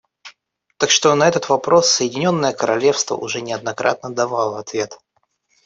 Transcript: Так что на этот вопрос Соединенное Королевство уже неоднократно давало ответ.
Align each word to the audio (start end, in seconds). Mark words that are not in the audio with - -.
Так 0.79 0.89
что 0.89 1.13
на 1.13 1.27
этот 1.27 1.47
вопрос 1.49 1.87
Соединенное 1.91 2.53
Королевство 2.53 3.15
уже 3.15 3.39
неоднократно 3.41 4.09
давало 4.09 4.57
ответ. 4.57 4.97